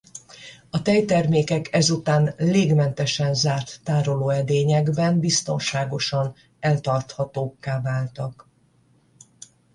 [0.69, 8.47] A tejtermékek ezután légmentesen zárt tárolóedényekben biztonságosan eltarthatókká váltak.